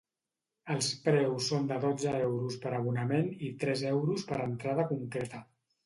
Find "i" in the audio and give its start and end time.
3.51-3.55